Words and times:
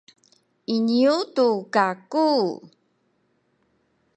iniyu 0.75 1.17
tu 1.35 1.47
kaku 1.73 2.29